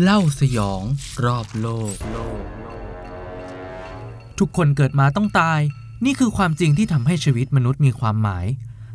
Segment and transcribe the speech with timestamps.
[0.00, 0.82] เล่าสยอง
[1.24, 1.94] รอบโลก
[4.38, 5.60] ทุกคนเกิดมาต้องตาย
[6.04, 8.46] นี่คือความจริงที่ทำให้ชีวิตมนุษย์มีความหมาย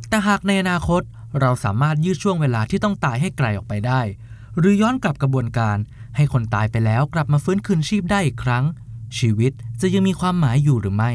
[0.09, 1.01] แต่หากในอนาคต
[1.39, 4.01] เราสามารถยืดช่วงเวลาที่ต้องตายให้ไกลออกไปได้
[4.57, 5.77] หรือย้อนกลับกระบวนการ
[6.15, 8.63] ให้คนตายไปแล้วกลับมาฟื้นคืนชีพได้อีกครั้ง
[9.19, 9.51] ชีวิต
[9.81, 11.11] จะยังมีความหมายอยู่หรือไม่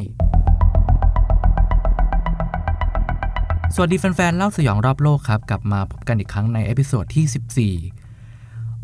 [3.74, 8.01] สวัสดีแฟนๆเล่าสยองรอบโลกครับ กลับมาพบกันอีกครั้งใน episode ที่ 14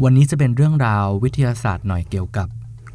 [0.05, 2.49] วันนี้จะเป็นเรื่องราววิทยาศาสตร์หน่อยเกี่ยวกับ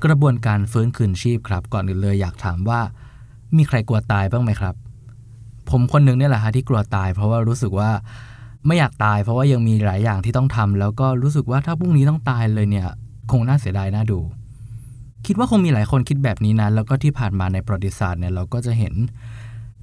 [0.04, 2.80] กระบวนการฟื้นคืนชีพครับ ก่อนอื่นเลยอยากถามว่า
[3.58, 4.76] มีใครกลัวตายบ้างไหมครับ
[5.70, 7.90] ผมคนหนึ่งเนี่ยแหละฮะที่กลัวตาย เพราะว่ารู้สึกว่า
[8.66, 12.88] ไม่อยากตาย เพราะว่ายังมีหลายอย่างที่ต้องทำแล้วก็รู้สึกว่าถ้าพรุ่งนี้ต้องตายเลยเนี่ย
[13.32, 14.20] คงน่าเสียดายน่าดู
[15.26, 18.94] คิดว่าคงมีหลายคนคิดแบบนี้นะแล้วก็ที่ผ่านมาในประวัติศาสตร์เนี่ยเราก็จะเห็น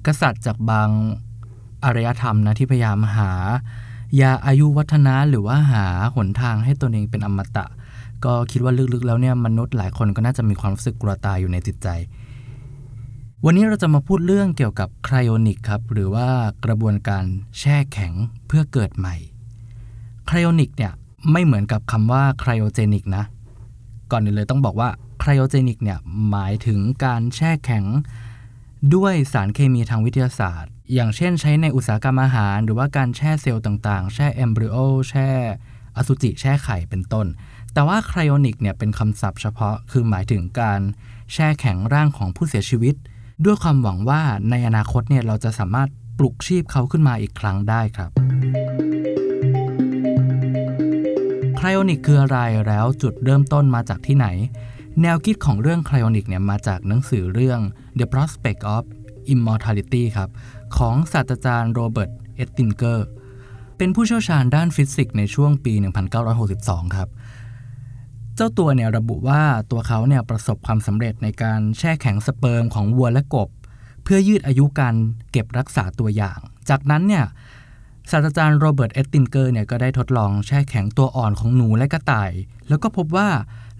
[0.05, 0.89] กษัตริย์จากบาง
[1.83, 3.31] อารยธรรมนะที่พยายามหา
[4.19, 7.65] ยาอายุวัฒนะหรือว่าหาหนทางให้ตัวเองเป็นอมตะ
[8.25, 11.87] ก็คิดว่าลึกๆ แล้วเนี่ยมนุษย์หลายคนก็น่าจะมีความรู้สึกกลัวตายอยู่ในจิตใจ
[13.45, 16.27] วันนี้เราจะมาพูดเรื่องเกี่ยวกับ cryonic ครับหรือว่า
[16.65, 17.23] กระบวนการ
[17.59, 18.13] แช่แข็ง
[18.47, 19.15] เพื่อเกิดใหม่
[20.27, 20.91] cryonic เนี่ย
[21.31, 23.23] ไม่เหมือนกับคำว่า cryogenic นะ
[24.11, 25.99] ก่อนอื่นเลยต้องบอกว่า cryogenic เนี่ย
[26.29, 27.85] หมายถึงการแช่แข็ง
[28.95, 34.75] ด้วยสารเคมีทางวิทยาศาสตร์ อย่างเช่นใช้ในอุตสาหกรรมอาหาร หรือว่าการแช่เซลล์ต่างๆ แช่ embryo
[35.09, 35.29] แช่
[35.97, 37.27] อสุจิแช่ไข่เป็นต้น
[37.73, 40.81] แต่ว่า cryonic เนี่ยเป็นคำศัพท์เฉพาะคือหมายถึงการ
[41.33, 42.95] แช่แข็งร่างของผู้เสียชีวิต
[43.45, 48.11] ด้วยความหวังว่าในอนาคตเนี่ยเราจะสามารถปลุกชีพเขาขึ้นมาอีกครั้งได้ครับ
[51.57, 54.27] cryonic คืออะไรแล้วจุดเริ่มต้นมาจากที่ไหน
[55.01, 57.59] แนวคิดของเรื่อง cryonic เนี่ยมาจากหนังสือเรื่อง
[57.99, 58.85] The Prospect of
[59.33, 60.29] Immortality ครับ
[60.77, 63.07] ของศาสตราจารย์โรเบิร์ต เอตตินเกอร์
[63.77, 65.73] เป็นผู้เชี่ยวชาญด้านฟิสิกส์ในช่วงปี
[66.35, 67.09] 1962 ครับ
[68.35, 73.49] เจ้าตัวเนี่ยระบุว่าตัวเขาเนี่ยประสบความสำเร็จในการแช่แข็งสเปิร์มของวัวและกบ
[74.03, 74.95] เพื่อยืดอายุการ
[75.31, 76.39] เก็บรักษาตัวอย่าง
[76.69, 77.25] จากนั้นเนี่ย
[78.11, 82.31] ศาสตราจารย์โรเบิร์ต เอตตินเกอร์เนี่ยก็ได้ทดลองแช่แข็งตัวอ่อนของหนูและกระต่าย
[82.69, 83.27] แล้วก็พบว่า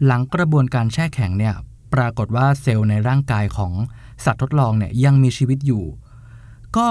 [0.06, 1.56] หลังกระบวนการแช่แข็งเนี่ย
[1.94, 3.73] ปรากฏว่าเซลล์ในร่างกายของ
[4.24, 5.84] สัตว์ทดลองเนี่ยยังมีชีวิตอยู่
[6.78, 6.90] ก็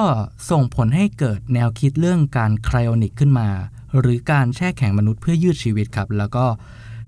[0.51, 3.49] ส่งผลให้เกิดแนวคิดเรื่องการไครโอนิกขึ้นมา
[3.99, 6.47] หรือการแช่แข็งมนุษย์เพื่อยืดชีวิตครับ แล้วก็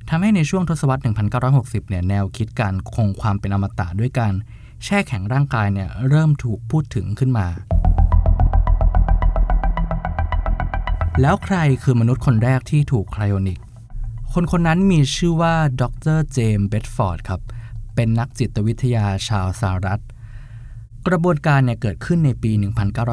[0.08, 1.02] ทำให้ในช่วงทศวรรษ
[1.46, 4.32] 1960 เนี่ยแนวคิดการคงความเป็นอมตะด้วยการ
[4.84, 7.46] แช่แข็งร่างกายเนี่ยเริ่มถูกพูดถึงขึ้นมา
[11.20, 13.60] แล้วใครคือมนุษย์คนแรกที่ถูกไครโอนิก
[14.32, 15.82] คนคนนั้นมีชื่อว่าด
[16.16, 17.40] รเจมส์เบดฟอร์ดครับ
[17.94, 20.02] เป็นนักจิตวิทยาชาวสหรัฐ
[21.08, 22.50] กระบวนการเนี่ยเกิดขึ้นในปี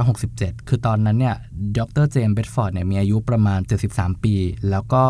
[0.03, 1.35] 1967 คือตอนนั้นเนี่ย
[1.77, 3.59] ดรเจมส์เบดฟอร์ดเนี่ยมีอายุประมาณ
[3.91, 4.35] 73 ปี
[4.69, 5.03] แล้วก็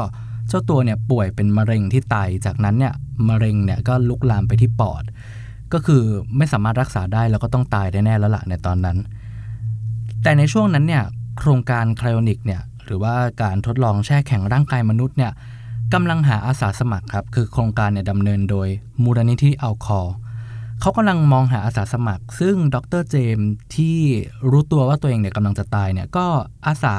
[0.48, 2.94] เจ้าตัวเนี่ยป่วยเป็นมะเร็งที่ไต จากนั้นเนี่ย
[3.30, 5.04] มะเร็งเนี่ยก็ลุกลามไปที่ปอด
[5.74, 6.04] ก็คือ
[6.38, 8.98] ไม่สามารถรักษาได้แล้วก็ต้องตายแน่แล้วล่ะในตอนนั้น
[10.24, 11.04] แต่ในช่วงนั้นเนี่ย
[11.38, 15.32] โครงการ cryonic เนี่ยหรือว่าการทดลองแช่แข็งร่างกายมนุษย์เนี่ย
[15.94, 18.68] กำลังหาอาสาสมัครครับ คือโครงการเนี่ยดำเนินโดย
[19.04, 20.02] มูลนิธิ Alcor
[20.82, 23.98] เขากำลังมองหาอาสาสมัคร ซึ่งดรเจมส์ที่
[24.50, 26.26] รู้ตัวว่าตัวเองเนี่ยกำลังจะตายเนี่ยก็
[26.68, 26.96] อาสา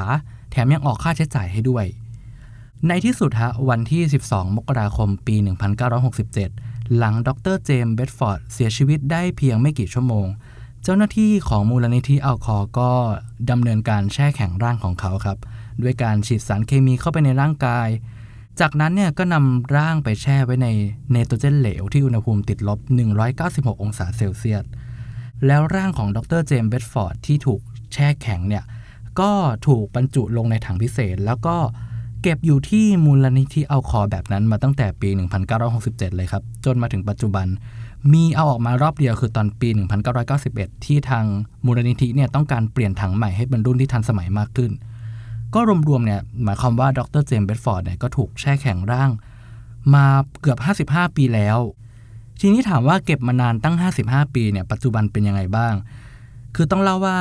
[0.51, 1.85] แถมยังออกค่าใช้จ่ายให้ด้วย
[2.87, 5.35] ในที่สุดฮะวันที่ 12 มกราคมปี
[6.15, 10.27] 1967 หลังดรเจมส์เบดฟอร์ดเสียชีวิตได้เพียงไม่กี่ชั่วโมง
[10.83, 12.91] เจ้าหน้าที่ของมูลนิธิ Alcor ก็
[13.49, 15.37] ดำเนินการแช่แข็งร่างของเขาครับ
[15.81, 17.87] ด้วยการฉีดสารเคมีเข้าไปในร่างกาย
[18.59, 20.67] จากนั้นเนี่ยก็นำร่างไปแช่ไว้ใน
[21.11, 22.79] ไนโตรเจนเหลวที่อุณหภูมิติดลบ
[23.31, 24.65] 196 องศาเซลเซียส
[25.47, 27.61] แล้วร่างของดรเจมส์เบดฟอร์ดที่ถูก
[27.93, 28.63] แช่แข็งเนี่ย
[29.19, 29.31] ก็
[29.67, 31.55] ถูกบรรจุลงในถังพิเศษ แล้วก็
[32.21, 35.09] เก็บอยู่ที่มูลนิธิ Alcor แบบนั้นมาตั้งแต่ปี
[35.63, 37.47] 1967 เลยครับ จนมาถึงปัจจุบัน
[38.13, 39.69] มีเอาออกมารอบเดียวคือตอนปี
[40.27, 41.25] 1991 ที่ทาง
[41.65, 44.71] มูลนิธิเนี่ยต้องการเปลี่ยนถังใหม่ให้เป็นรุ่นที่ทันสมัยมากขึ้น
[45.53, 49.09] ก็รวมๆเนี่ยหมายความว่าดรเจมส์เบดฟอร์ดเนี่ยก็ถูกแช่แข็งร่าง
[49.93, 50.05] มา
[50.41, 50.55] เกือ
[50.85, 51.59] บ 55 ปีแล้ว
[52.39, 53.75] ทีนี้ถามว่าเก็บมานานตั้ง
[54.05, 55.73] 55 ปีเนี่ยปัจจุบันเป็นยังไงบ้าง
[56.55, 57.17] คือต้องเล่าว่า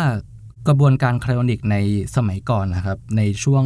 [0.68, 1.76] กระบวนการ cryonic ใน
[2.16, 3.64] สมัยก่อนนะครับ ในช่วง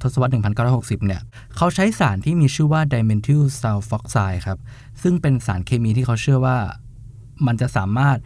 [0.00, 1.22] ทศวรรษ 1960 เนี่ย
[1.56, 4.58] เขาใช้สารที่มีชื่อว่า dimethyl sulfoxide ครับ
[5.02, 6.58] ซึ่งเป็นสารเคมีที่เขาเชื่อว่า
[7.46, 8.18] มันจะสามารถ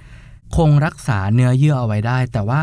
[0.57, 2.63] คงรักษาเนื้อเยื่อเอาไว้ได้ แต่ว่า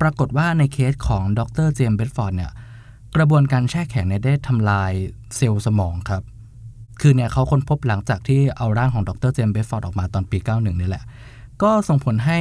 [0.00, 2.52] ปรากฏว่าในเคสของดรเจมส์เบดฟอร์ดเนี่ย
[3.16, 4.92] กระบวนการแช่แข็งเนี่ยได้ทำลาย
[5.36, 6.22] เซลล์สมองครับ
[7.00, 11.04] คือเนี่ยเขาค้นพบหลังจากที่เอาร่างของดรเจมส์เบดฟอร์ดออกมาตอนปี 91 นี่แหละ
[11.62, 12.38] ก็ส่งผลให้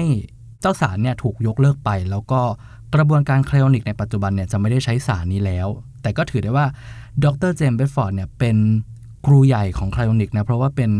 [0.61, 2.41] เจ้าสารเนี่ยถูกยกเลิกไป แล้วก็
[2.93, 5.67] กระบวนการ cryonic ในปัจจุบันเนี่ยจะไม่ได้ใช้สารนี้แล้ว
[6.01, 6.65] แต่ก็ถือได้ว่า
[7.23, 8.57] ดรเจมส์เบดฟอร์ดเนี่ยเป็น
[9.25, 10.91] ครูใหญ่ของ cryonic นะเพราะว่าเป็น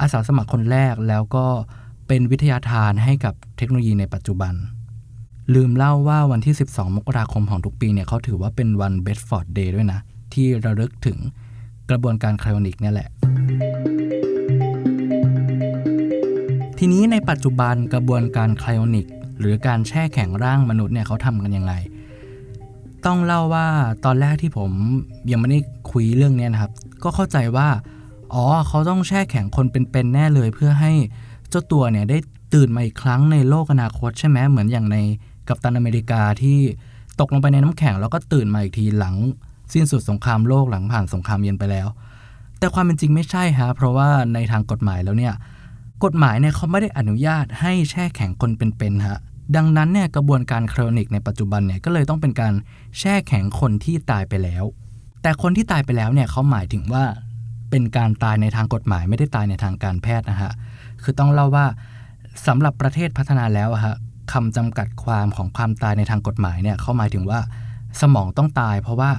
[0.00, 1.46] อาสาสมัครคนแรกแล้วก็
[2.08, 4.54] เป็นวิทยาทานให้กับเทคโนโลยีในปัจจุบัน
[5.52, 10.00] ลืมเล่าว่าวันที่ 12 มกราคมของทุกปีเนี่ยเขาถือว่าเป็นวัน Bedford Day ด้วยนะ
[10.32, 11.18] ที่ระลึกถึง
[11.90, 13.08] กระบวนการ cryonic เนี่ยแหละ
[16.78, 19.06] ทีนี้ในปัจจุบันกระบวนการ cryonic
[19.38, 21.72] หรือการแช่แข็งร่างมนุษย์เนี่ยเขาทำกันยังไง
[23.06, 23.66] ต้องเล่าว่า
[24.04, 24.70] ตอนแรกที่ผม
[25.30, 27.68] ยังไม่ได้คุยเรื่องนี้นะครับ ก็เข้าใจว่า
[28.34, 30.92] อ๋อเขาต้องแช่แข็งคนเป็นๆแน่เลยเพื่อให้
[31.48, 32.18] เจ้าตัวเนี่ยได้
[32.54, 34.98] ตื่นมาอีกครั้งในโลกอนาคตใช่ไหมเหมือนอย่างใน
[35.48, 36.58] กัปตันอเมริกาที่
[37.20, 39.14] ตกลงไปในน้ำแข็งแล้วก็ตื่นมาอีกทีหลัง
[39.72, 41.88] สิ้นสุดสงครามโลกหลังผ่านสงครามเย็นไปแล้ว
[42.58, 45.34] แต่ความเป็นจริงไม่ใช่ฮะเพราะว่าในทางกฎหมายแล้วเนี่ย
[46.04, 49.18] กฎหมายเนี่ยเขาไม่ได้อนุญาตให้แช่แข็งคนเป็นๆฮะ
[49.56, 52.54] ดังนั้นเนี่ยกระบวนการโครนิกในปัจจุบันเนี่ยก็เลยต้องเป็นการ
[52.98, 54.64] แช่แข็งคนที่ตายไปแล้ว
[55.22, 57.04] แต่คนที่ตายไปแล้วเนี่ยเขาหมายถึงว่า
[57.70, 60.52] เป็นการตายในทางกฎหมายไม่ได้ตายในทางการแพทย์นะฮะ
[61.02, 61.66] คือต้องเล่าว่า
[62.46, 63.94] สำหรับประเทศพัฒนาแล้วอะฮะ
[64.32, 67.40] คำจำกัดความของความตายในทางกฎหมายเนี่ยเขาหมายถึงว่า
[68.00, 69.10] สมองต้องตาย เพราะว่า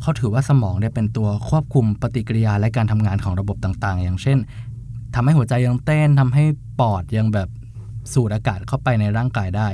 [0.00, 4.38] เขาถือว่าสมองเนี่ยเป็นตัวควบคุมปฏิกิริยาและการทำงานของระบบต่างๆ อย่างเช่น
[5.14, 6.44] ทำให้หัวใจยังเต้นทำให้
[6.80, 7.48] ปอดยังแบบ
[8.12, 9.68] สูดอากาศเข้าไปในร่างกายได้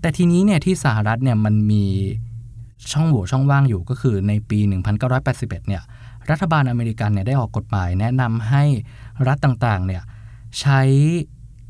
[0.00, 1.84] แต่ทีนี้เนี่ยที่สหรัฐเนี่ยมันมี
[2.92, 4.58] ช่องโหว่ช่องว่างอยู่ก็คือในปี
[5.08, 5.82] 1981 เนี่ย
[6.30, 8.62] รัฐบาลอเมริกันเนี่ยได้ออกกฎหมายแนะนำให้
[9.26, 10.02] รัฐต่างๆเนี่ย
[10.60, 10.80] ใช้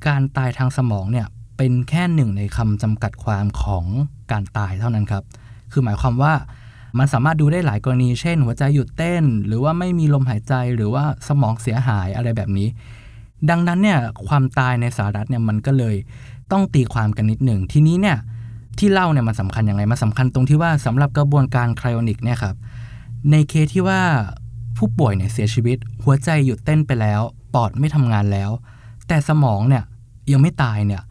[0.07, 3.85] การตายทางสมองเนี่ย เป็นแค่หนึ่งในคำจำกัดความของ
[4.33, 5.25] การตายเท่านั้นครับ
[5.73, 6.35] คือหมายความว่า
[6.99, 12.69] มันสามารถดูได้หลายกรณี เช่น หัวใจหยุดเต้น หรือว่าไม่มีลมหายใจหรือว่าสมองเสียหายอะไรแบบนี้
[13.51, 15.97] ดังนั้นเนี่ยความตายในสหรัฐเนี่ยมันก็เลย
[16.53, 18.19] ต้องตีความกันนิดหนึ่ง ทีนี้เนี่ย
[18.79, 22.57] ที่เล่าเนี่ยมันสำคัญยังไงมันสำคัญตรงที่ว่าสำหรับกระบวนการ cryonic เนี่ยครับ
[23.31, 24.01] ในเคสที่ว่า
[24.77, 27.21] ผู้ป่วยเนี่ยเสียชีวิต หัวใจหยุดเต้นไปแล้ว
[27.55, 28.51] ปอดไม่ทำงานแล้ว
[29.09, 29.85] แต่สมองเนี่ย
[30.33, 31.03] ยังไม่ตายเนี่ย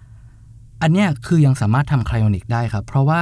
[0.86, 3.22] อันเนี้ยคือยังสามารถทำ cryonic ได้ครับ เพราะว่า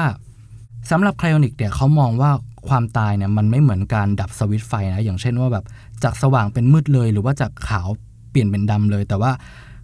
[0.92, 2.31] สำหรับ cryonic เนี่ยเขามองว่า
[2.68, 5.65] ความตายเนี่ยมันไม่เหมือนการดับสวิตช์ไฟนะ อย่างเช่นว่าแบบ
[6.04, 7.88] จากสว่างเป็นมืดเลย หรือว่าจากขาว
[8.31, 9.31] เปลี่ยนเป็นดำเลย แต่ว่า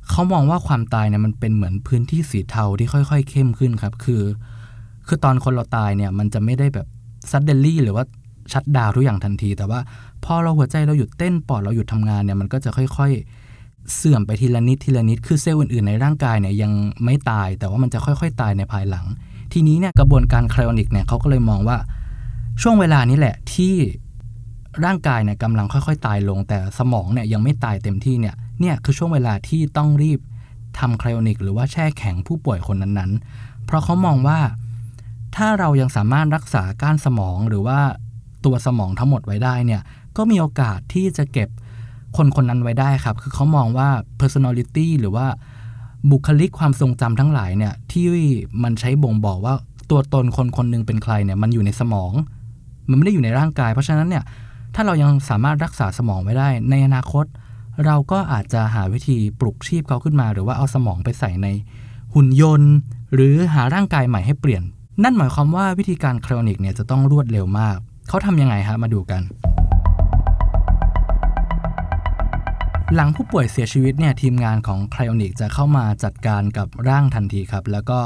[0.09, 4.21] เขามองว่าความตายเนี่ยมันเป็นเหมือนพื้นที่สีเทาที่ค่อย ๆ เข้มขึ้นครับ คือ
[5.07, 6.87] คือตอนคนเราตายเนี่ยมันจะไม่ได้แบบ
[7.31, 8.03] suddenly หรือว่า
[8.53, 9.79] shutdown ทุกอย่างทันที แต่ว่า
[10.25, 13.38] พอเราหัวใจเราหยุดเต้นปอดเราหยุดทำงานเนี่ยมันก็จะค่อยๆ
[13.95, 16.71] เสื่อมไปทีละนิดทีละนิด คือเซลล์อื่นๆในร่างกายเนี่ยยัง
[17.06, 19.06] ไม่ตาย แต่ว่ามันจะค่อยๆ ตายในภายหลัง
[19.53, 21.77] ทีนี้เนี่ยกระบวนการ cryonic เนี่ยเขาก็เลยมองว่า
[22.62, 23.75] ช่วงเวลานี้แหละที่
[24.86, 30.19] ร่างกายเนี่ยกำลังค่อยๆ ตายลง แต่สมองเนี่ยยังไม่ตายเต็มที่เนี่ยเนี่ยคือช่วงเวลาที่ต้องรีบ
[30.80, 34.39] ทำไคลอนิกหรือว่าแช่แข็งผู้ป่วยคนนั้นๆ เพราะเขามองว่า
[35.35, 37.80] ถ้าเรายังสามารถรักษาก้านสมองหรือว่า
[38.45, 39.81] ตัวสมองทั้งหมดไว้ได้เนี่ย
[40.18, 41.50] ก็มีโอกาสที่จะเก็บ
[42.17, 43.89] คนคนนั้นไว้ได้ครับ คือเขามองว่า
[44.21, 45.27] personality หรือว่า
[46.11, 48.06] บุคลิกความทรงจำทั้งหลายเนี่ยที่
[48.63, 49.56] มันใช้บ่งบอกว่า
[49.89, 52.11] ตัวตนคนคนนึงเป็นใครเนี่ยมันอยู่ในสมอง
[52.89, 54.23] มันไม่ได้อยู่ในร่างกาย เพราะฉะนั้นเนี่ย
[54.75, 57.25] ถ้าเรายังสามารถรักษาสมองไว้ได้ ในอนาคต
[57.85, 61.47] เราก็อาจจะหาวิธีปลุกชีพเขาขึ้นมา หรือว่าเอาสมองไปใส่ใน
[62.13, 62.73] หุ่นยนต์
[63.13, 64.63] หรือหาร่างกายใหม่ให้เปลี่ยน
[65.03, 67.77] นั่นหมายความว่าวิธีการครอนิกเนี่ยจะต้องรวดเร็วมาก
[68.07, 69.21] เขาทำยังไงฮะมาดูกัน
[72.95, 77.99] หลังผู้ป่วยเสียชีวิตเนี่ยทีมงานของไคลอนิกจะเข้ามาจัดการกับร่างทันทีครับ แล้วก็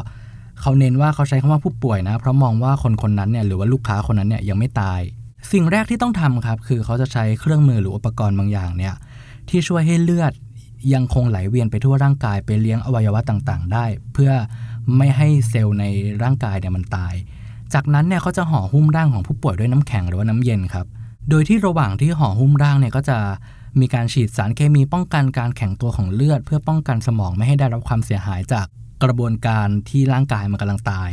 [0.61, 5.01] เขาเน้นว่าเขาใช้คำว่าผู้ป่วยนะ เพราะมองว่าคนคนนั้นเนี่ยหรือว่าลูกค้าคนนั้นเนี่ยยังไม่ตาย
[5.51, 8.93] สิ่งแรกที่ต้องทำครับ คือเขาจะใช้เครื่องมือหรืออุปกรณ์บางอย่างเนี่ย
[9.49, 10.33] ที่ช่วยให้เลือด
[10.93, 14.31] ยังคงไหลเวียนไปทั่วร่างกายไปเลี้ยงอวัยวะต่างๆ ได้ เพื่อ
[14.97, 15.85] ไม่ให้เซลล์ใน
[16.23, 17.13] ร่างกายเนี่ยมันตาย
[17.73, 20.85] จากนั้นเนี่ยเขาจะห่อหุ้มร่างของผู้ป่วยด้วยน้ำแข็งหรือว่าน้ำเย็นครับ
[21.29, 23.17] โดยที่ระหว่างที่ห่อหุ้มร่างเนี่ยก็จะ
[23.79, 28.65] มีการฉีดสารเคมีป้องกันการแข็งตัวของเลือด เพื่อป้องกันสมองไม่ให้ได้รับความเสียหายจาก
[29.03, 31.09] กระบวนการที่ร่างกายมันกำลังตาย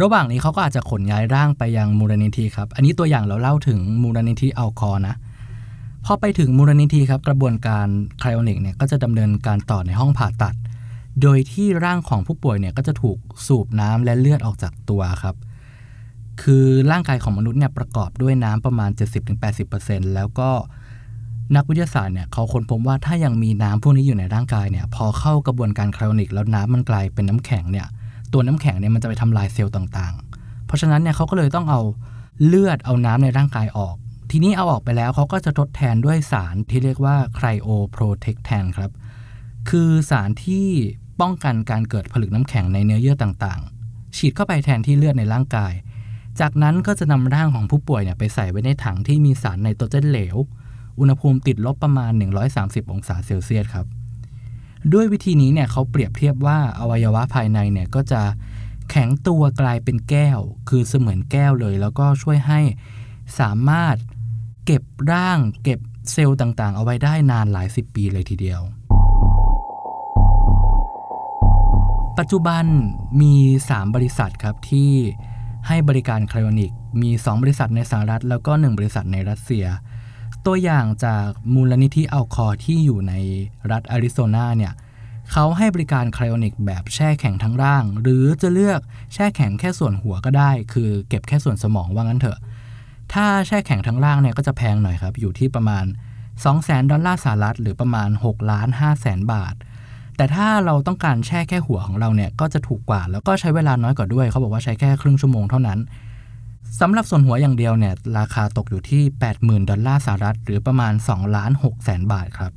[0.00, 5.16] ระหว่างนี้เขาก็อาจจะขนย้ายร่างไปยังมูลนิธิครับ อันนี้ตัวอย่างเราเล่าถึงมูลนิธิ Alcor นะ
[6.04, 7.86] พอไปถึงมูลนิธิครับ กระบวนการ
[8.18, 10.54] cryonic เนี่ยก็จะดำเนินการต่อในห้องผ่าตัด
[11.22, 15.36] โดยที่ร่างของผู้ป่วยเนี่ยก็จะถูกสูบน้ำและเลือดออกจากตัวครับ
[16.42, 18.90] คือร่างกายของมนุษย์เนี่ยประกอบด้วยน้ำประมาณ
[19.52, 20.50] 70-80%แล้วก็
[21.56, 27.86] นักวิทยาศาสตร์เนี่ยเขาค้นพบว่าถ้ายังมีน้ำพวกนี้อยู่ในร่างกายเนี่ยพอเข้ากระบวนการ cryonic แล้วน้ำมันกลายเป็นน้ำแข็งเนี่ย
[28.32, 31.80] ตัวน้ำแข็งเนี่ยมันจะไปทำลายเซลล์ต่างๆ เพราะฉะนั้นเนี่ยเขาก็เลยต้องเอา
[32.46, 33.94] เลือดเอาน้ำในร่างกายออก
[34.30, 38.90] ทีนี้เอาออกไปแล้วเขาก็จะทดแทนด้วยสารที่เรียกว่าไคลโอโปรเทคแทนครับ
[39.68, 40.66] คือสารที่
[41.20, 45.72] ป้องกันการเกิดผลึกน้ำแข็งในเนื้อเยื่อต่างๆ ฉีดเข้าไปแทนที่เลือดในร่างกาย
[46.40, 50.36] จากนั้นก็จะนำร่างของผู้ป่วยเนี่ยไปใส่ไว้ในถังที่มีสารไนโตรเจนเหลว
[50.98, 52.12] อุณหภูมิติดลบประมาณ
[52.52, 53.86] 130 องศาเซลเซียสครับ
[54.92, 58.22] ด้วยวิธีนี้เนี่ยเขาเปรียบเทียบว่าอวัยวะภายในเนี่ยก็จะ
[58.90, 62.60] แข็งตัวกลายเป็นแก้ว คือเสมือนแก้วเลย แล้วก็ช่วยให้
[63.40, 63.96] สามารถ
[64.66, 64.82] เก็บ
[65.12, 65.80] ร่าง เก็บ
[66.12, 68.60] เซลล์ต่างๆ เอาไว้ได้นานหลายสิบปีเลยทีเดียว
[72.18, 72.64] ปัจจุบัน
[73.20, 73.34] มี
[73.68, 74.92] 3 บริษัทครับที่
[75.68, 76.72] ให้บริการไคลอนิก
[77.02, 79.66] มี 2 บริษัทในสหรัฐ แล้วก็ 1 บริษัทในรัสเซีย
[80.46, 83.14] ตัวอย่างจากมูลนิธิ Alcor ที่อยู่ใน
[83.70, 84.72] รัฐอาริโซนาเนี่ย
[85.32, 88.80] เขาให้บริการ cryonic แบบแช่แข็งทั้งร่าง หรือจะเลือก
[89.12, 92.38] แช่แข็งแค่ส่วนหัวก็ได้ คือเก็บแค่ส่วนสมองว่างั้นเถอะ
[93.12, 95.84] ถ้าแช่แข็งทั้งร่างเนี่ยก็จะแพงหน่อยครับ อยู่ที่ประมาณ
[96.38, 99.54] 200,000ดอลลาร์สหรัฐหรือประมาณ6ล้าน5แสนบาท
[100.16, 105.78] แต่ถ้าเราต้องการแช่แค่หัวของเราเนี่ยก็จะถูกกว่า แล้วก็ใช้เวลาน้อยกว่าด้วย เขาบอกว่าใช้แค่ครึ่งชั่วโมงเท่านั้น
[106.80, 109.02] สำหรับส่วนหัวอย่างเดียวเนี่ยราคาตกอยู่ที่
[109.36, 112.52] 80,000 ดอลลาร์สหรัฐ หรือประมาณ2ล้าน6แสนบาทครับ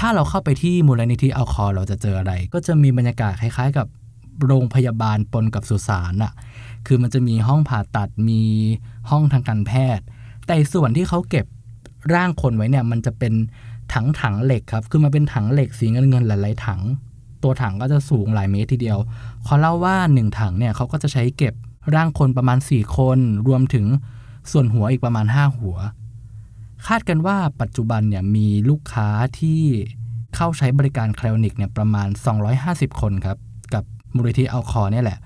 [0.00, 3.86] ถ้าเราเข้าไปที่มูลนิธิอัลคอเราจะเจออะไร ก็จะมีบรรยากาศคล้ายๆ กับ
[4.46, 6.32] โรงพยาบาลปนกับสุสานอะ
[6.86, 8.42] คือมันจะมีห้องผ่าตัดมี
[9.10, 10.04] ห้องทางการแพทย์
[10.46, 11.46] แต่ส่วนที่เขาเก็บ
[12.14, 13.32] ร่างคนไว้เนี่ยมันจะเป็น
[13.92, 16.80] ถังถังเหล็กครับคือมันเป็นถังเหล็กสีเงินเงินหลายๆถัง
[17.42, 18.98] ตัวถังก็จะสูงหลายเมตรทีเดียว
[19.44, 21.54] เขาเล่าว่า1ถังเนี่ยเขาก็จะใช้เก็บ
[21.94, 23.86] ร่างคนประมาณ 4 คน รวมถึง
[24.50, 25.76] ส่วนหัวอีกประมาณ 5 หัว
[26.86, 29.08] คาดกันว่าปัจจุบันเนี่ยมีลูกค้า
[29.38, 29.62] ที่
[30.36, 32.08] เข้าใช้บริการคลนิกเนี่ยประมาณ
[32.54, 33.38] 250 คนครับ
[33.74, 33.84] กับ
[34.14, 35.18] มูลนิธิอัลคอเนี่ยแหละ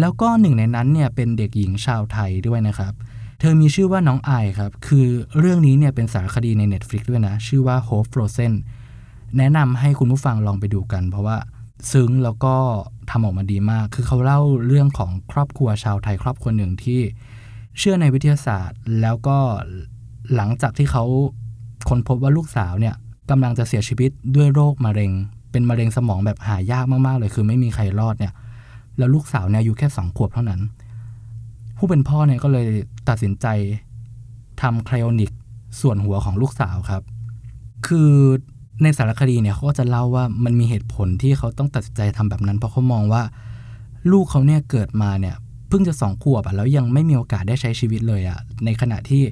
[0.00, 2.92] แล้วก็หนึ่งในนั้นเนี่ยเป็นเด็กหญิงชาวไทยด้วยนะครับ
[3.40, 5.06] เธอมีชื่อว่าน้องไอครับ คือ
[5.38, 8.52] เรื่องนี้เนี่ยเป็นสารคดีใน Netflix ด้วยนะ ชื่อว่า Hope Frozen
[9.38, 11.36] แนะนำให้คุณผู้ฟังลองไปดูกัน เพราะว่า
[11.92, 12.54] ซึ้งแล้วก็
[13.10, 17.00] ทำออกมาดีมาก คือเขาเล่าเรื่องของครอบครัวชาวไทยครอบครัวหนึ่งที่
[17.78, 19.38] เชื่อในวิทยาศาสตร์ แล้วก็
[20.34, 21.04] หลังจากที่เขา
[21.88, 22.94] ค้นพบว่าลูกสาวเนี่ย
[23.30, 25.12] กำลังจะเสียชีวิตด้วยโรคมะเร็ง
[25.50, 28.32] เป็นมะเร็งสมองแบบหายากมากๆเลย คือไม่มีใครรอดเนี่ย
[28.98, 30.60] แล้วลูกสาวเนี่ยอายุแค่สองขวบเท่านั้น
[31.76, 32.68] ผู้เป็นพ่อเนี่ยก็เลย
[33.08, 33.46] ตัดสินใจ
[34.62, 35.30] ทำไคลอนิก
[35.80, 37.02] ส่วนหัวของลูกสาวครับ
[37.86, 38.12] คือ
[38.82, 43.22] ในสารคดีเนี่ยเขาก็จะเล่าว่ามันมีเหตุผลที่เขาต้องตัดสินใจทำแบบนั้น เพราะเขามองว่า
[44.12, 45.36] ลูกเขาเนี่ยเกิดมาเนี่ย
[45.68, 49.22] เพิ่งจะสองขวบอะแล้วยังไม่มีโอกาสได้ใช้ชีวิตเลยอะในขณะที่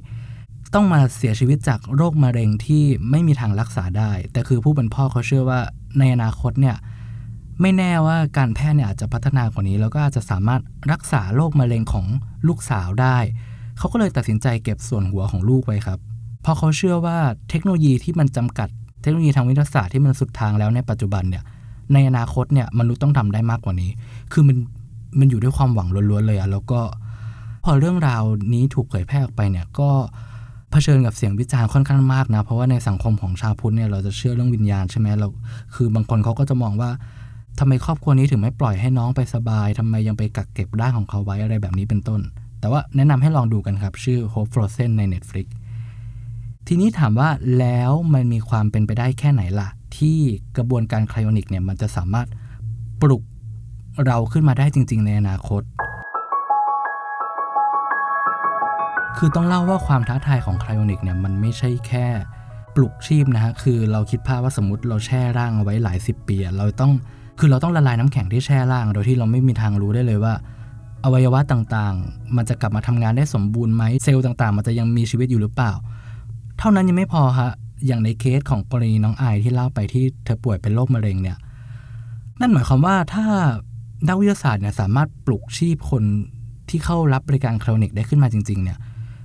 [0.73, 5.59] ต้องมาเสียชีวิตจากโรคมะเร็งที่ไม่มีทางรักษาได้ แต่คือผู้เป็นพ่อเขาเชื่อว่า
[5.99, 6.75] ในอนาคตเนี่ย
[7.61, 10.61] ไม่แน่ว่าการแพทย์เนี่ยอาจจะพัฒนากว่านี้ แล้วก็อาจจะสามารถ
[10.91, 12.05] รักษาโรคมะเร็งของ
[12.47, 13.17] ลูกสาวได้
[13.77, 15.99] เขาก็เลยตัดสินใจเก็บส่วนหัวของลูกไว้ครับ
[16.41, 17.17] เพราะเขาเชื่อว่า
[17.49, 18.69] เทคโนโลยีที่มันจำกัด
[19.01, 21.43] เทคโนโลยีทางวิทยาศาสตร์ที่มันสุดทางแล้วในปัจจุบันเนี่ย
[21.93, 23.91] ในอนาคตเนี่ยมนุษย์ต้องทำได้มากกว่านี้
[24.31, 24.57] คือมัน
[25.19, 26.81] มันอยู่ด้วยความหวังล้วนๆเลยอะแล้วก็
[27.63, 28.23] พอเรื่องราว
[28.53, 29.89] นี้ถูกเผยแพร่ออกไปเนี่ยก็
[30.71, 35.27] เผชิญกับเสียงวิจารณ์ค่อนข้างมากนะ เพราะว่าในสังคมของชาวพุทธเนี่ยเราจะเชื่อเรื่องวิญญาณใช่ไหมเรา
[35.75, 36.89] คือบางคนเขาก็จะมองว่า
[37.59, 42.21] ทำไมครอบครัวนี้ถึงไม่ปล่อยให้น้องไปสบายทำไมยังไปกักเก็บร่างของเขาไว้อะไรแบบนี้เป็นต้น
[42.59, 45.47] แต่ว่าแนะนำให้ลองดูกันครับ ชื่อ Hope Frozen ใน Netflix
[46.69, 50.17] ทีนี้ถามว่าแล้วมันมีความเป็นไปได้แค่ไหนล่ะ ที่
[50.57, 52.27] กระบวนการ cryonic เนี่ยมันจะสามารถ
[53.01, 53.23] ปลุก
[54.05, 55.61] เราขึ้นมาได้จริง ๆ ในอนาคต
[59.17, 62.05] คือต้องเล่าว่าความท้าทายของ cryonic เนี่ยมันไม่ใช่แค่
[62.75, 66.91] ปลุกชีพนะฮะ คือเราคิดภาพว่าสมมติเราแช่ร่างเอาไว้หลายสิบปีเราต้อง
[67.39, 70.33] คือเราต้องละลายน้ำแข็งที่แช่ร่าง โดยที่เราไม่มีทางรู้ได้เลยว่า
[71.03, 75.73] อวัยวะต่างๆ มันจะกลับมาทำงานได้สมบูรณ์ไหมเซลล์ต่างๆ มันจะยังมีชีวิตอยู่หรือเปล่า
[76.59, 77.51] เท่านั้นยังไม่พอฮะ
[77.85, 81.37] อย่างในเคสของกรณีน้องไอที่เล่าไปที่เธอป่วยเป็นโรคมะเร็งเนี่ย
[82.39, 83.25] นั่นหมายความว่าถ้า
[84.07, 86.03] นักวิทยาศาสตร์เนี่ยสามารถปลุกชีพคน
[86.69, 88.77] ที่เข้ารับบริการคลินิกได้ขึ้นมาจริง ๆ เนี่ย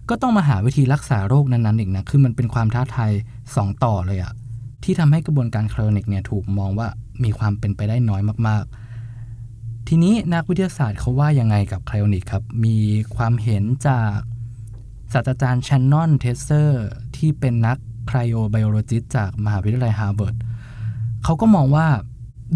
[0.09, 3.12] ก็ต้องมาหาวิธีรักษาโรคนั้นๆอีกนะ คือมันเป็นความท้าทาย
[3.47, 4.33] 2ต่อเลยอะ
[4.85, 6.89] ที่ทำให้กระบวนการ cryonic เนี่ยถูกมองว่า
[7.25, 12.77] มีความเป็นไปได้น้อยมากๆ ทีนี้นักวิทยาศาสตร์เขาว่ายังไงกับ cryonic ครับ มี
[13.17, 14.17] ความเห็นจาก
[15.12, 16.89] ศาสตราจารย์แชนนอนเทสเซอร์
[17.23, 17.76] ที่เป็นนัก
[18.09, 20.35] cryobiologist จากมหาวิทยาลัยฮาร์วาร์ด
[21.25, 21.87] เขาก็มองว่า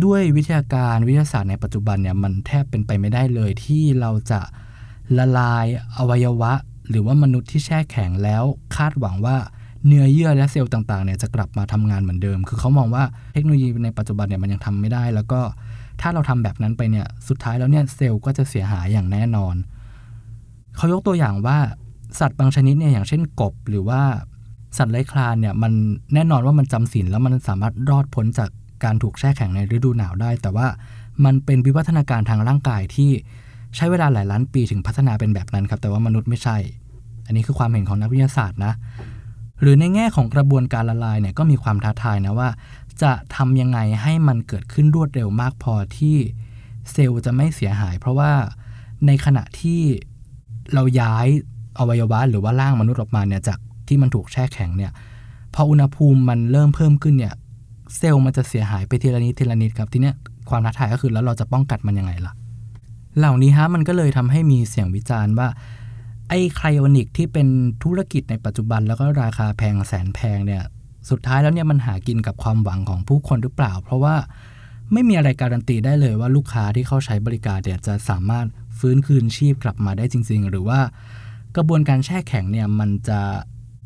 [0.05, 4.41] ด้วยวิทยาการวิทยาศาสตร์ในปัจจุบันเนี่ยมันแทบเป็นไปไม่ได้เลยที่เราจะ
[5.19, 6.53] ละลายอวัยวะ
[6.89, 8.43] หรือว่ามนุษย์ที่แช่แข็งแล้ว
[8.77, 9.37] คาดหวังว่า
[9.87, 15.41] เนื้อเยื่อและเซลล์ต่างๆเนี่ยจะกลับมาทำงานเหมือนเดิม คือเขามองว่าเทคโนโลยีในปัจจุบันเนี่ยมันยังทำไม่ได้ แล้วก็
[16.01, 19.55] ถ้าเราทำแบบนั้นไปเนี่ยสุดท้ายแล้วเนี่ยเซลล์ก็จะเสียหายอย่างแน่นอน
[20.77, 21.59] เขายกตัวอย่างว่า
[22.21, 24.03] สัตว์บางชนิดเนี่ยอย่างเช่นกบหรือว่า
[24.77, 25.73] สัตว์ไร้อยคลานเนี่ยมัน
[26.15, 28.51] แน่นอนว่ามันจำศีลแล้วมันสามารถรอดพ้นจาก
[28.85, 30.67] การถูกแช่แข็งในฤดูหนาวได้ แต่ว่า
[31.25, 33.11] มันเป็นวิวัฒนาการทางร่างกายที่
[33.77, 36.57] ใช้เวลาหลายล้านปีถึงพัฒนาเป็นแบบนั้นครับ แต่ว่ามนุษย์ไม่ใช่
[37.27, 38.73] อันนี้คือความเห็นของนักวิทยาศาสตร์นะ
[39.61, 42.49] หรือในแง่ของกระบวนการละลายเนี่ยก็มีความท้าทายนะว่า
[43.03, 46.17] จะทำยังไงให้มันเกิดขึ้นรวดเร็วมากพอที่
[46.93, 48.31] เซลล์จะไม่เสียหาย เพราะว่า
[49.07, 49.81] ในขณะที่
[50.75, 51.27] เราย้าย
[51.79, 53.59] อวัยวะหรือว่าร่างมนุษย์ออกมาเนี่ยจาก
[53.89, 54.93] ที่มันถูกแช่แข็งเนี่ย
[55.55, 57.35] พออุณหภูมิมันเริ่มเพิ่มขึ้นเนี่ย
[57.97, 60.15] เซลล์มันจะเสียหายไปทีละนิดทีละนิดครับทีเนี้ย
[60.51, 62.33] ความท้าทายก็คือแล้วเราจะป้องกันมันยังไงล่ะ
[63.19, 65.49] เหล่านี้ฮะมันก็เลยทำให้มีเสียงวิจารณ์ว่า
[66.29, 67.49] ไอ้ไคลโอนิกที่เป็น
[67.83, 70.63] ธุรกิจในปัจจุบันแล้วก็ราคาแพงแสนแพงเนี่ย
[71.11, 74.15] สุดท้ายแล้วเนี่ยมันหากินกับความหวังของผู้คนหรือเปล่า เพราะว่า
[74.93, 78.47] ไม่มีอะไรการันตีได้เลยว่าลูกค้าที่เข้าใช้บริการเนี่ยจะสามารถ
[78.79, 80.81] ฟื้นคืนชีพกลับมาได้จริง ๆ หรือว่า
[81.57, 83.21] กระบวนการแช่แข็งเนี่ยมันจะ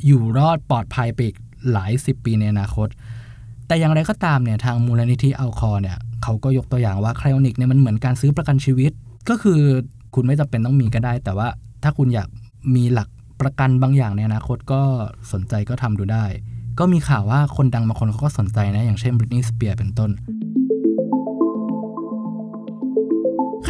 [0.06, 1.36] อยู่รอดปลอดภัยไปอีก
[1.72, 2.88] หลายสิบปีในอนาคต
[3.66, 8.92] แต่อย่างไรก็ตามเนี่ยทางมูลนิธิ Alcor เนี่ยเขาก็ยกตัวอย่างว่า cryonic เนี่ยมันเหมือนการซื้อประกันชีวิต
[9.28, 9.60] ก็คือ
[10.14, 11.48] คุณไม่จำเป็นต้องมีก็ได้ แต่ว่า
[11.82, 12.28] ถ้าคุณอยาก
[12.74, 13.08] มีหลัก
[13.40, 14.80] ประกันบางอย่างในอนาคตก็
[15.32, 16.24] สนใจก็ทำดูได้
[16.78, 20.10] ก็มีข่าวว่าคนดังบางคนเขาก็สนใจนะ อย่างเช่นบริตนีย์สเปียร์เป็นต้น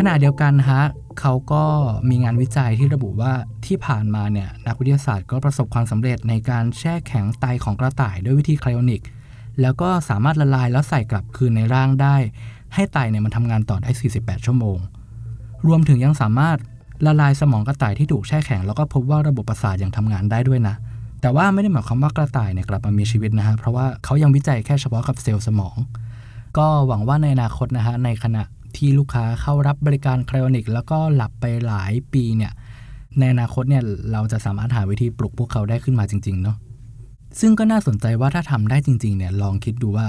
[0.02, 0.82] ขณะเดียวกันฮะ
[1.20, 1.64] เขาก็
[2.10, 3.32] มีงานวิจัยที่ระบุว่า
[3.66, 9.02] ที่ผ่านมาเนี่ยนักวิทยาศาสตร์ก็ประสบความสำเร็จในการแช่แข็งไตของกระต่ายด้วยวิธีไคลโอนิก
[9.60, 12.16] แล้วก็สามารถละลายแล้วใส่กลับคืนในร่างได้
[12.74, 14.78] ให้ไตเนี่ยมันทำงานต่อได้ 48 ชั่วโมง
[15.66, 16.56] รวมถึงยังสามารถ
[17.06, 20.74] ละลายสมองกระต่ายที่ถูกแช่แข็ง แล้วก็พบว่าระบบประสาทยังทำงานได้ด้วยนะ
[21.20, 25.76] แต่ว่าไม่ได้หมายความว่ากระต่ายเนี่ยกลับมามีชีวิตนะฮะเพราะว่าเขายังวิจัยแค่เฉพาะกับเซลล์สมอง
[26.58, 28.44] ก็หวังว่าในอนาคตนะฮะในขณะ
[28.76, 32.52] ที่ลูกค้าเข้ารับบริการไคลโอนิก แล้วก็หลับไปหลายปีเนี่ย
[33.18, 36.56] ในอนาคตเนี่ยเราจะสามารถหาวิธีปลุกพวกเขาได้ขึ้นมาจริง ๆ เนาะ
[37.40, 40.06] ซึ่งก็น่าสนใจว่าถ้าทำได้จริง ๆ เนี่ยลองคิดดูว่า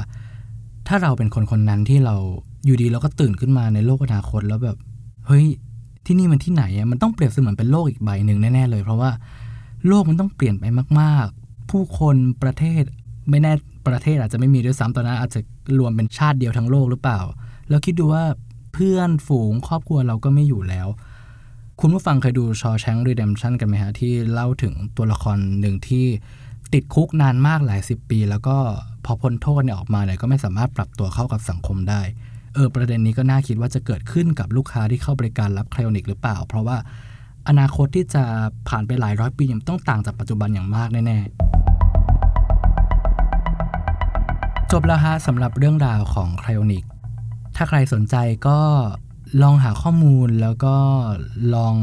[0.87, 2.15] ถ้าเราเป็นคนคนนั้นที่เรา
[2.65, 4.77] อยู่ดีเราก็ตื่นขึ้นมาในโลกอนาคตแล้วแบบ
[5.27, 5.45] เฮ้ย
[6.05, 9.11] ที่นี่มันที่ไหนอะมันต้องเปรียบเสมือนเป็นโลกอีกใบหนึ่งแน่ๆเลย เพราะว่า
[9.87, 10.65] โลกมันต้องเปลี่ยนไป
[10.99, 12.83] มาก ๆ ผู้คนประเทศ
[13.29, 13.53] ไม่แน่
[13.87, 15.39] ประเทศอาจจะไม่มีด้วยซ้ำตอนนั้นอาจจะ
[15.79, 17.19] รวมเป็นชาติเดียวทั้งโลกหรือเปล่า
[17.69, 18.23] แล้วคิดดูว่า
[18.73, 20.87] เพื่อนฝูงครอบครัวเราก็ไม่อยู่แล้ว
[21.79, 26.05] คุณผู้ฟังเคยดูชอแชงรีเดมชันกันไหมฮะ ที่เล่าถึงตัวละครหนึ่งที่
[26.73, 28.57] ติดคุกนานมากหลายสิบปี แล้วก็
[29.05, 32.01] พอพ้นโทษเนี่ยออกมาเนี่ยก็ไม่สามารถปรับตัวเข้ากับสังคมได้
[32.53, 36.77] เออประเด็นนี้ก็น่าคิดว่าจะเกิดขึ้นกับลูกค้าที่เข้าบริการรับไคลอนิกหรือเปล่า เพราะว่า
[37.49, 38.23] อนาคตที่จะ
[38.69, 41.29] ผ่านไปหลายร้อยปียังต้องต่างจากปัจจุบันอย่างมากแน่ๆ
[44.71, 46.83] จบแล้วฮะสำหรับเรื่องราวของไคลอนิก
[47.55, 48.15] ถ้าใครสนใจ
[48.47, 48.59] ก็
[49.41, 50.75] ลองหาข้อมูลแล้วก็
[51.55, 51.75] ลอง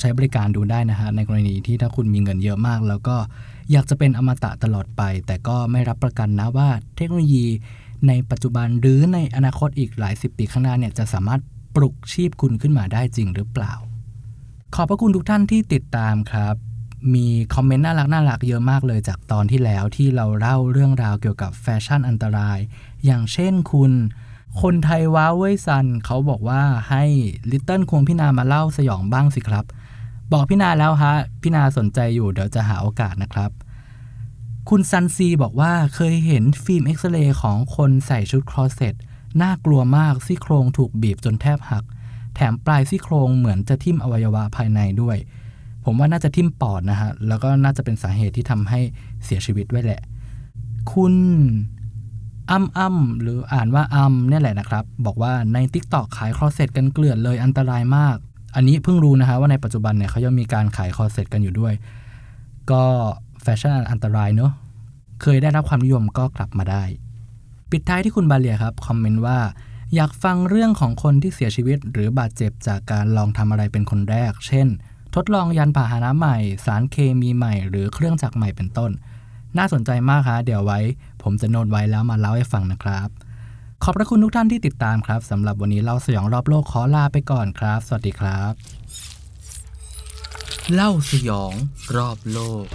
[0.00, 3.16] ใช้บริการดูได้นะฮะ ในกรณีที่ถ้าคุณมีเงินเยอะมาก แล้วก็
[3.72, 7.46] อยากจะเป็นอมตะตลอดไป แต่ก็ไม่รับประกันนะว่าเทคโนโลยี
[8.08, 11.40] ในปัจจุบันหรือในอนาคตอีกหลายสิบปีข้างหน้าเนี่ยจะสามารถ
[11.76, 13.72] ปลุกชีพคุณขึ้นมาได้จริงหรือเปล่า
[14.74, 16.54] ขอบพระคุณทุกท่านที่ติดตามครับ
[17.14, 22.58] มีคอมเมนต์น่ารักน่ารักเยอะมากเลยจากตอนที่แล้วที่เราเล่าเรื่องราวเกี่ยวกับแฟชั่นอันตราย
[23.04, 23.92] อย่างเช่นคุณ
[24.60, 27.04] คนไทยว้าเว้ยซันเขาบอกว่าให้
[27.50, 29.64] ลิตเติ้ลควงพี่นามาเล่าสยองบ้างสิครับ
[30.32, 33.50] บอกพี่นาแล้วฮะพี่นาสนใจอยู่เดี๋ยวจะหาโอกาสนะครับ
[34.68, 38.94] คุณซันซีบอกว่าเคยเห็นฟิล์มเอ็กซเรย์ของคนใส่ชุดครอเซต
[39.42, 41.84] น่ากลัวมากซี่โครงถูกบีบจนแทบหัก
[42.34, 45.16] แถมปลายซี่โครงเหมือนจะทิ่มอวัยวะภายในด้วย
[45.84, 48.80] ผมว่าน่าจะทิ่มปอดนะฮะแล้วก็น่าจะเป็นสาเหตุที่ทำให้
[49.24, 50.00] เสียชีวิตด้วยแหละ
[50.92, 51.14] คุณ
[52.52, 58.16] อ้ำอ้ำหรืออ่านว่าอ้ำเนี่ยแหละนะครับ บอกว่าใน TikTok ขายคอเซตกันเกลื่อนเลยอันตรายมาก
[58.54, 61.74] อันนี้เพิ่งรู้นะฮะว่าในปัจจุบันเนี่ยเขายังมีการขายคอเซตกันอยู่ด้วย
[62.70, 62.84] ก็
[63.42, 64.52] แฟชั่นอันตรายเนอะ
[65.22, 66.84] เคยได้รับความนิยมก็กลับมาได้
[67.70, 69.38] ปิดท้ายที่คุณบาเลียครับคอมเมนต์ว่า
[69.94, 74.68] อยากฟังเรื่องของคนที่เสียชีวิต หรือบาดเจ็บจากการลองทำอะไรเป็นคนแรก เช่น
[75.14, 78.90] ทดลองยานพาหนะใหม่ สารเคมีใหม่ หรือเครื่องจักรใหม่เป็นต้น
[79.58, 80.80] น่าสนใจมากครับเดี๋ยวไว้
[81.22, 83.08] ผมจะโน้ตไว้แล้วมาเล่าให้ฟังนะครับ
[83.82, 88.52] ขอบพระคุณทุกท่านที่ติดตามครับสำหรับวันนี้เล่าสยองรอบโลกขอลาไปก่อนครับ สวัสดีครับ
[90.74, 91.54] เล่าสยอง
[91.96, 92.66] รอบโลก